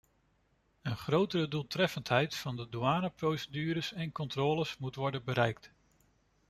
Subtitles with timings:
[0.81, 5.71] Een grotere doeltreffendheid van de douaneprocedures en controles moet worden bereikt.